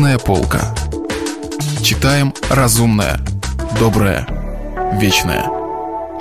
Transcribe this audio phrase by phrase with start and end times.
[0.00, 0.74] Книжная полка.
[1.82, 3.20] Читаем разумное,
[3.78, 4.26] доброе,
[4.98, 5.44] вечное.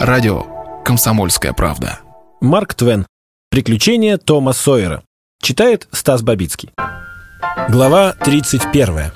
[0.02, 0.44] Радио
[0.84, 2.00] «Комсомольская правда».
[2.42, 3.06] Марк Твен.
[3.50, 5.02] Приключения Тома Сойера.
[5.42, 6.72] Читает Стас Бабицкий.
[7.70, 9.14] Глава 31.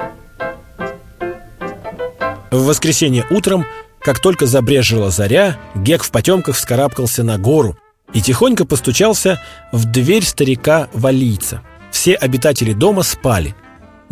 [2.49, 3.65] В воскресенье утром,
[3.99, 7.77] как только забрежила заря, Гек в потемках вскарабкался на гору
[8.13, 9.41] и тихонько постучался
[9.73, 11.59] в дверь старика Валийца.
[11.91, 13.57] Все обитатели дома спали,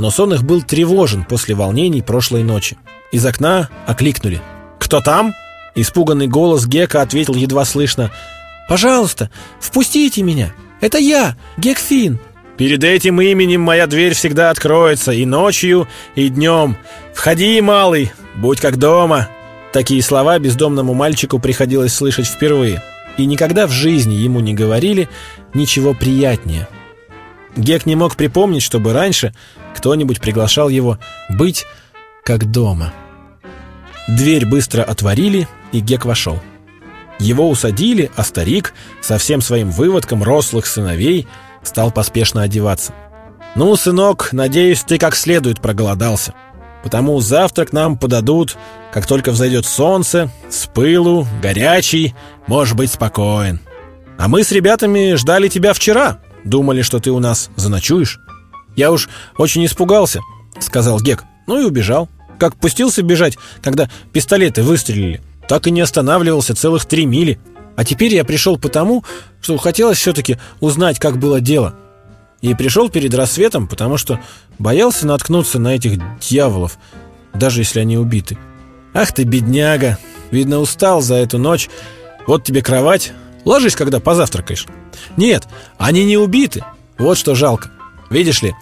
[0.01, 2.75] но сон их был тревожен после волнений прошлой ночи.
[3.11, 4.41] Из окна окликнули.
[4.79, 5.35] «Кто там?»
[5.75, 8.09] Испуганный голос Гека ответил едва слышно.
[8.67, 10.53] «Пожалуйста, впустите меня!
[10.81, 12.17] Это я, Гекфин!»
[12.57, 16.77] «Перед этим именем моя дверь всегда откроется и ночью, и днем.
[17.13, 19.29] Входи, малый, будь как дома!»
[19.71, 22.81] Такие слова бездомному мальчику приходилось слышать впервые.
[23.17, 25.09] И никогда в жизни ему не говорили
[25.53, 26.67] ничего приятнее.
[27.55, 29.33] Гек не мог припомнить, чтобы раньше
[29.75, 30.97] кто-нибудь приглашал его
[31.29, 31.65] быть
[32.23, 32.93] как дома.
[34.07, 36.39] Дверь быстро отворили, и Гек вошел.
[37.19, 41.27] Его усадили, а старик со всем своим выводком рослых сыновей
[41.63, 42.93] стал поспешно одеваться.
[43.55, 46.33] «Ну, сынок, надеюсь, ты как следует проголодался.
[46.83, 48.57] Потому завтрак нам подадут,
[48.91, 52.15] как только взойдет солнце, с пылу, горячий,
[52.47, 53.59] можешь быть спокоен.
[54.17, 58.19] А мы с ребятами ждали тебя вчера, думали, что ты у нас заночуешь».
[58.75, 60.21] «Я уж очень испугался»,—
[60.59, 62.09] сказал Гек, ну и убежал.
[62.39, 67.39] Как пустился бежать, когда пистолеты выстрелили, так и не останавливался целых три мили.
[67.75, 69.03] А теперь я пришел потому,
[69.41, 71.75] что хотелось все-таки узнать, как было дело.
[72.41, 74.19] И пришел перед рассветом, потому что
[74.57, 76.77] боялся наткнуться на этих дьяволов,
[77.33, 78.37] даже если они убиты.
[78.93, 79.97] Ах ты, бедняга!
[80.31, 81.69] Видно, устал за эту ночь.
[82.25, 83.13] Вот тебе кровать.
[83.45, 84.67] Ложись, когда позавтракаешь.
[85.17, 85.47] Нет,
[85.77, 86.63] они не убиты.
[86.97, 87.71] Вот что жалко.
[88.09, 88.53] Видишь ли,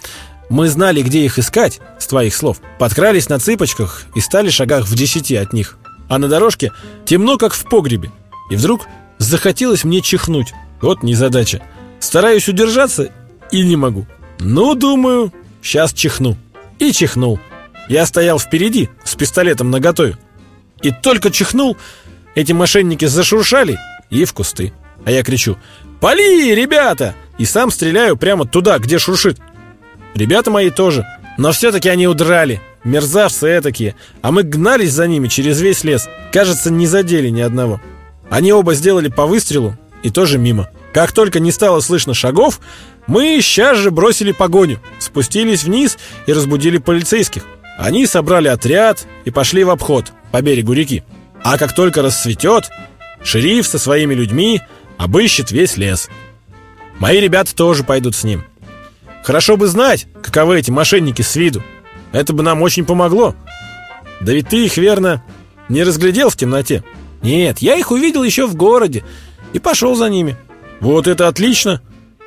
[0.48, 2.60] мы знали, где их искать, с твоих слов.
[2.78, 5.78] Подкрались на цыпочках и стали шагах в десяти от них.
[6.08, 6.72] А на дорожке
[7.04, 8.10] темно, как в погребе.
[8.50, 8.86] И вдруг
[9.18, 10.52] захотелось мне чихнуть.
[10.80, 11.62] Вот незадача.
[12.00, 13.10] Стараюсь удержаться
[13.52, 14.06] и не могу.
[14.38, 16.36] Ну, думаю, сейчас чихну.
[16.78, 17.38] И чихнул.
[17.88, 20.16] Я стоял впереди с пистолетом наготове.
[20.82, 21.76] И только чихнул,
[22.34, 23.78] эти мошенники зашуршали
[24.08, 24.72] и в кусты.
[25.04, 25.56] А я кричу
[26.00, 29.38] «Пали, ребята!» И сам стреляю прямо туда, где шуршит.
[30.14, 31.06] Ребята мои тоже.
[31.38, 32.60] Но все-таки они удрали.
[32.84, 33.94] Мерзавцы этакие.
[34.20, 36.06] А мы гнались за ними через весь лес.
[36.32, 37.80] Кажется, не задели ни одного.
[38.28, 40.68] Они оба сделали по выстрелу и тоже мимо.
[40.92, 42.60] Как только не стало слышно шагов,
[43.06, 47.44] мы сейчас же бросили погоню, спустились вниз и разбудили полицейских.
[47.78, 51.04] Они собрали отряд и пошли в обход по берегу реки.
[51.42, 52.68] А как только расцветет,
[53.24, 54.60] шериф со своими людьми
[55.00, 56.10] обыщет весь лес.
[56.98, 58.44] Мои ребята тоже пойдут с ним.
[59.24, 61.62] Хорошо бы знать, каковы эти мошенники с виду.
[62.12, 63.34] Это бы нам очень помогло.
[64.20, 65.24] Да ведь ты их, верно,
[65.70, 66.84] не разглядел в темноте?
[67.22, 69.02] Нет, я их увидел еще в городе
[69.54, 70.36] и пошел за ними.
[70.80, 71.80] Вот это отлично.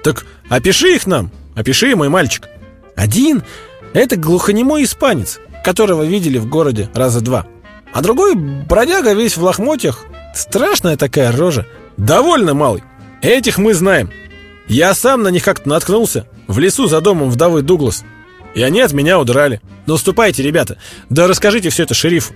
[0.03, 2.49] Так опиши их нам, опиши, мой мальчик.
[2.95, 3.43] Один—
[3.93, 7.45] это глухонемой испанец, которого видели в городе раза два.
[7.93, 10.05] А другой— бродяга весь в лохмотьях.
[10.33, 11.67] Страшная такая рожа.
[11.97, 12.83] Довольно, малый.
[13.21, 14.09] Этих мы знаем.
[14.67, 18.03] Я сам на них как-то наткнулся в лесу за домом вдовы Дуглас.
[18.55, 19.61] И они от меня удрали.
[19.85, 20.77] Ну, ступайте, ребята,
[21.09, 22.33] да расскажите все это шерифу.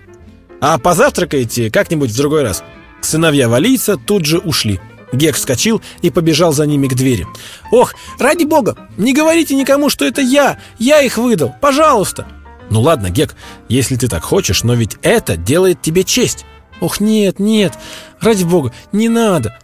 [0.60, 2.64] А позавтракайте как-нибудь в другой раз.
[3.02, 4.80] Сыновья валийца тут же ушли.
[5.14, 7.26] Гек вскочил и побежал за ними к двери.
[7.72, 10.60] «Ох, ради бога, не говорите никому, что это я!
[10.80, 11.56] Я их выдал!
[11.62, 12.28] Пожалуйста!»
[12.70, 13.36] «Ну ладно, Гек,
[13.70, 16.46] если ты так хочешь, но ведь это делает тебе честь!»
[16.80, 17.74] «Ох, нет, нет,
[18.20, 19.58] ради бога, не надо!»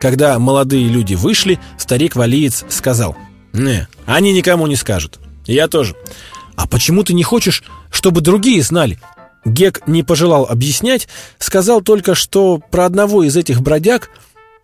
[0.00, 3.16] Когда молодые люди вышли, старик-валиец сказал
[3.52, 5.18] «Не, они никому не скажут.
[5.46, 5.96] Я тоже.
[6.56, 8.98] А почему ты не хочешь, чтобы другие знали?»
[9.44, 11.08] Гек не пожелал объяснять,
[11.38, 14.10] сказал только, что про одного из этих бродяг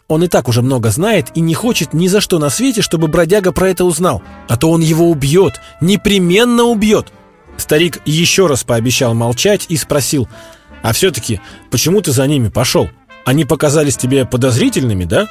[0.07, 3.09] он и так уже много знает и не хочет ни за что на свете, чтобы
[3.09, 4.23] бродяга про это узнал.
[4.49, 7.07] А то он его убьет, непременно убьет.
[7.57, 10.29] Старик еще раз пообещал молчать и спросил,
[10.85, 11.41] «А все-таки,
[11.73, 12.89] почему ты за ними пошел?»
[13.25, 15.29] Они показались тебе подозрительными, да?»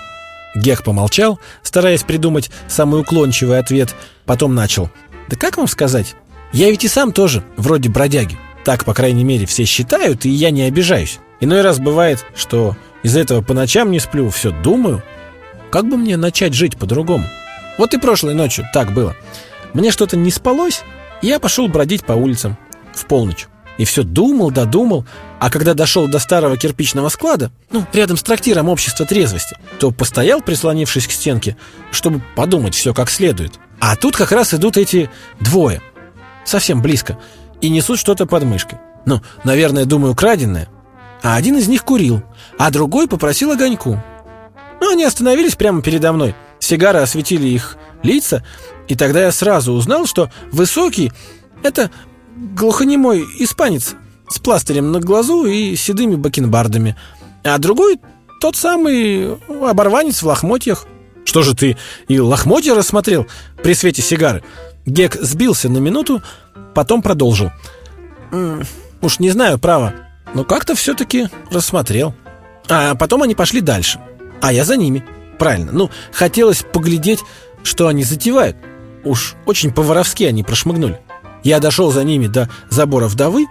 [0.55, 3.95] Гех помолчал, стараясь придумать самый уклончивый ответ,
[4.25, 4.89] потом начал.
[5.29, 6.15] «Да как вам сказать?
[6.51, 8.37] Я ведь и сам тоже вроде бродяги.
[8.63, 11.19] Так, по крайней мере, все считают, и я не обижаюсь.
[11.39, 15.03] Иной раз бывает, что из-за этого по ночам не сплю, все думаю.
[15.71, 17.25] Как бы мне начать жить по-другому?
[17.77, 19.15] Вот и прошлой ночью так было.
[19.73, 20.83] Мне что-то не спалось,
[21.21, 22.57] и я пошел бродить по улицам
[22.93, 23.47] в полночь.
[23.77, 25.05] И все думал, додумал,
[25.39, 30.41] а когда дошел до старого кирпичного склада, ну, рядом с трактиром общества трезвости, то постоял,
[30.41, 31.57] прислонившись к стенке,
[31.91, 33.53] чтобы подумать все как следует.
[33.79, 35.09] А тут как раз идут эти
[35.39, 35.81] двое.
[36.45, 37.17] совсем близко,
[37.61, 38.79] и несут что-то под мышкой.
[39.05, 40.67] Ну, наверное, думаю, краденое.
[41.21, 42.21] А один из них курил,
[42.59, 44.01] а другой попросил огоньку.
[44.81, 46.35] Ну, они остановились прямо передо мной.
[46.59, 48.43] Сигары осветили их лица,
[48.89, 51.13] и тогда я сразу узнал, что высокий—
[51.63, 51.89] это
[52.35, 53.95] глухонемой испанец
[54.29, 56.95] с пластырем на глазу и седыми бакенбардами,
[57.43, 57.99] а другой—
[58.41, 60.85] тот самый оборванец в лохмотьях.
[61.25, 61.77] Что же ты
[62.07, 63.27] и лохмотья рассмотрел
[63.63, 64.43] при свете сигары?
[64.85, 66.21] Гек сбился на минуту,
[66.73, 67.51] потом продолжил.
[69.01, 69.93] «Уж не знаю, право,
[70.33, 72.13] но как-то все-таки рассмотрел.
[72.69, 73.99] А потом они пошли дальше,
[74.41, 75.05] а я за ними.
[75.37, 77.19] Правильно, ну, хотелось поглядеть,
[77.63, 78.55] что они затевают.
[79.03, 81.01] Уж очень по-воровски они прошмыгнули.
[81.43, 83.47] Я дошел за ними до забора вдовы,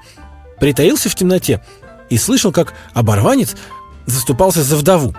[0.59, 1.63] притаился в темноте
[2.09, 3.55] и слышал, как оборванец
[4.07, 5.15] заступался за вдову.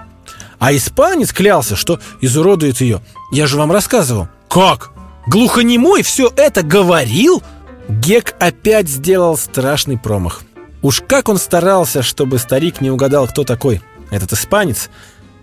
[0.59, 3.01] А испанец клялся, что изуродует ее.
[3.31, 4.27] Я же вам рассказывал.
[4.49, 4.91] Как?
[5.27, 7.43] Глухонемой все это говорил?
[7.89, 10.41] Гек опять сделал страшный промах.
[10.81, 13.81] Уж как он старался, чтобы старик не угадал, кто такой
[14.11, 14.89] этот испанец,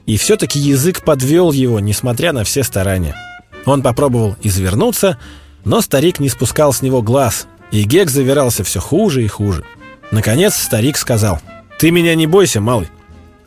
[0.07, 3.17] и все-таки язык подвел его, несмотря на все старания.
[3.67, 5.19] Он попробовал извернуться,
[5.65, 9.65] но старик не спускал с него глаз, и Гек завирался все хуже и хуже.
[10.11, 11.41] Наконец старик сказал,
[11.79, 12.89] «Ты меня не бойся, малый.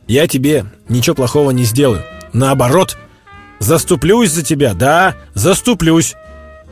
[0.08, 2.04] Я тебе ничего плохого не сделаю.
[2.32, 2.98] Наоборот,
[3.60, 6.16] заступлюсь за тебя, да, заступлюсь.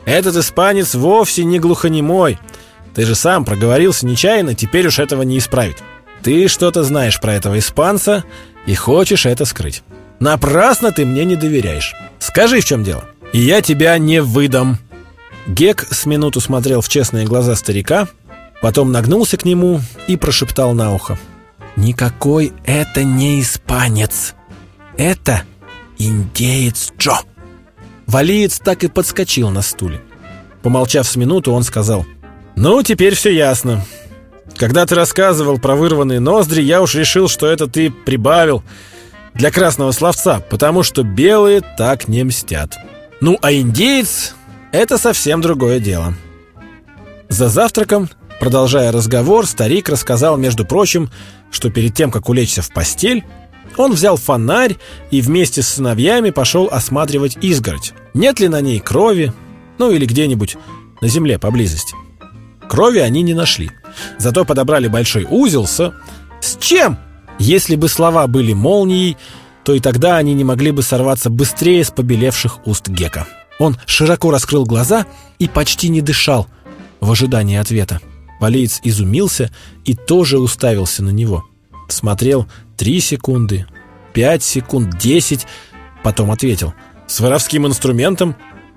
[0.04, 2.38] Этот испанец вовсе не глухонемой.
[2.94, 5.78] Ты же сам проговорился нечаянно, теперь уж этого не исправить.
[6.22, 8.24] Ты что-то знаешь про этого испанца
[8.66, 9.82] и хочешь это скрыть.
[10.20, 11.94] Напрасно ты мне не доверяешь.
[12.18, 14.78] Скажи, в чем дело, и я тебя не выдам».
[15.46, 18.08] Гек с минуту смотрел в честные глаза старика,
[18.60, 21.18] потом нагнулся к нему и прошептал на ухо.
[21.74, 24.34] «Никакой это не испанец.
[24.96, 25.42] Это
[25.98, 27.18] индеец Джо».
[28.06, 30.02] Валиец так и подскочил на стуле.
[30.62, 32.06] Помолчав с минуту, он сказал,
[32.56, 33.84] «Ну, теперь все ясно.
[34.56, 38.62] Когда ты рассказывал про вырванные ноздри, я уж решил, что это ты прибавил
[39.34, 42.76] для красного словца, потому что белые так не мстят.
[43.20, 44.34] Ну, а индеец—
[44.72, 46.14] это совсем другое дело».
[47.28, 48.10] За завтраком,
[48.40, 51.10] продолжая разговор, старик рассказал, между прочим,
[51.50, 53.24] что перед тем, как улечься в постель,
[53.76, 54.76] он взял фонарь
[55.10, 57.94] и вместе с сыновьями пошел осматривать изгородь.
[58.12, 59.32] Нет ли на ней крови,
[59.78, 60.56] ну или где-нибудь
[61.00, 61.94] на земле поблизости.
[62.68, 63.70] Крови они не нашли.
[64.18, 65.92] Зато подобрали большой узел с...
[66.40, 66.98] С чем?
[67.38, 69.16] Если бы слова были молнией,
[69.64, 73.26] то и тогда они не могли бы сорваться быстрее с побелевших уст Гека.
[73.62, 75.06] Он широко раскрыл глаза
[75.38, 76.48] и почти не дышал
[76.98, 78.00] в ожидании ответа.
[78.40, 79.52] Валиец изумился
[79.84, 81.44] и тоже уставился на него.
[81.88, 83.66] Смотрел три секунды,
[84.14, 85.46] пять секунд, десять,
[86.02, 86.74] потом ответил.
[87.06, 88.34] «С воровским инструментом?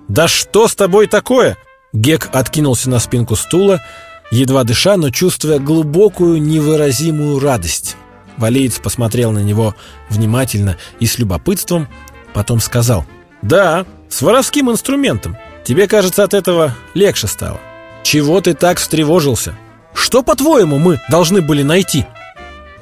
[0.08, 1.58] Да что с тобой такое?»
[1.92, 3.82] Гек откинулся на спинку стула,
[4.30, 7.96] едва дыша, но чувствуя глубокую невыразимую радость.
[8.38, 9.74] Валиец посмотрел на него
[10.10, 11.88] внимательно и с любопытством,
[12.36, 13.04] потом сказал
[13.42, 15.38] «Да, с воровским инструментом.
[15.64, 17.60] Тебе, кажется, от этого легче стало.
[18.04, 19.56] Чего ты так встревожился?
[19.94, 22.06] Что, по-твоему, мы должны были найти?»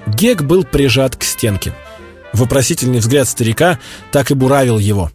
[0.05, 1.73] Гек был прижат к стенке.
[2.33, 3.79] Вопросительный взгляд старика
[4.11, 5.11] так и буравил его.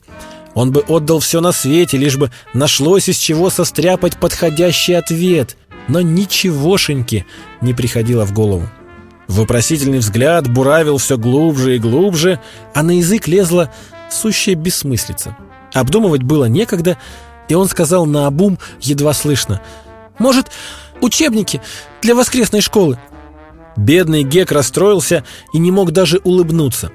[0.54, 5.56] Он бы отдал все на свете, лишь бы нашлось из чего состряпать подходящий ответ.
[5.88, 7.26] Но ничегошеньки
[7.60, 8.68] не приходило в голову.
[9.26, 12.40] Вопросительный взгляд буравил все глубже и глубже,
[12.74, 13.72] а на язык лезла
[14.10, 15.36] сущая бессмыслица.
[15.72, 16.98] Обдумывать было некогда,
[17.48, 19.60] и он сказал наобум едва слышно.
[20.18, 20.50] «Может,
[21.00, 21.60] учебники
[22.02, 22.98] для воскресной школы?»
[23.76, 26.90] Бедный Гек расстроился и не мог даже улыбнуться.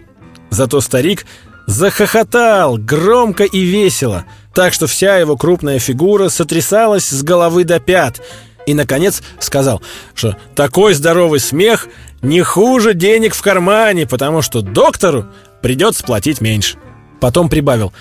[0.49, 1.25] Зато старик
[1.65, 8.21] захохотал громко и весело, так что вся его крупная фигура сотрясалась с головы до пят,
[8.65, 9.81] и, наконец, сказал,
[10.13, 11.87] что такой здоровый смех
[12.21, 15.25] не хуже денег в кармане, потому что доктору
[15.61, 16.77] придется платить меньше.
[17.19, 17.93] Потом прибавил,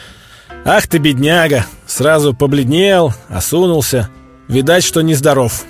[0.64, 4.08] «Ах ты, бедняга!» Сразу побледнел, осунулся.
[4.48, 5.64] Видать, что нездоров.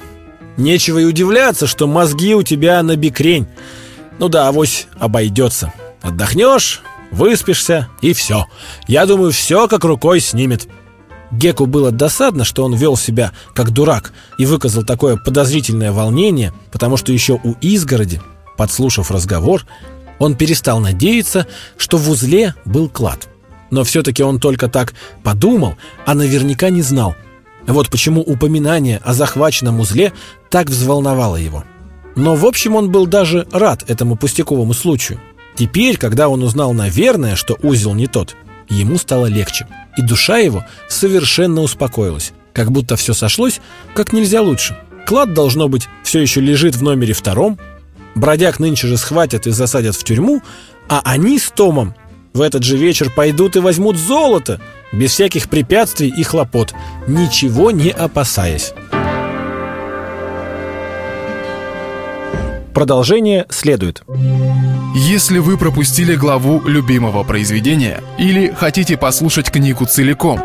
[0.57, 3.49] Нечего и удивляться, что мозги у тебя на бикрень.
[4.21, 5.73] Ну да, авось обойдется.
[6.01, 8.47] Отдохнешь, выспишься и все.
[8.87, 10.69] Я думаю, все как рукой снимет.
[11.33, 16.97] Геку было досадно, что он вел себя как дурак и выказал такое подозрительное волнение, потому
[16.97, 18.21] что еще у изгороди,
[18.57, 19.65] подслушав разговор,
[20.19, 21.47] он перестал надеяться,
[21.77, 23.29] что в узле был клад.
[23.73, 24.93] Но все-таки он только так
[25.25, 27.17] подумал, а наверняка не знал.
[27.67, 30.13] Вот почему упоминание о захваченном узле
[30.51, 31.65] так взволновало его.
[32.15, 35.19] Но в общем он был даже рад этому пустяковому случаю.
[35.57, 38.37] Теперь, когда он узнал, наверное, что узел не тот,
[38.69, 42.33] ему стало легче, и душа его совершенно успокоилась.
[42.53, 43.63] Как будто все сошлось
[43.95, 44.77] как нельзя лучше.
[45.07, 47.59] Клад, должно быть, все еще лежит в номере втором.
[48.15, 50.43] Бродяг нынче же схватят и засадят в тюрьму,
[50.91, 51.95] а они с Томом
[52.33, 54.61] в этот же вечер пойдут и возьмут золото,
[54.93, 56.75] без всяких препятствий и хлопот,
[57.07, 58.73] ничего не опасаясь.
[62.75, 64.03] Продолжение следует.
[64.95, 70.41] Если вы пропустили главу любимого произведения или хотите послушать книгу целиком,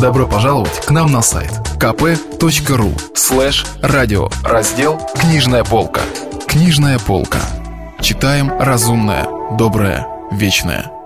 [0.00, 6.02] добро пожаловать к нам на сайт kp.ru слэш радио раздел «Книжная полка».
[6.46, 7.40] Книжная полка.
[8.00, 9.26] Читаем разумное,
[9.56, 10.99] доброе, вечное.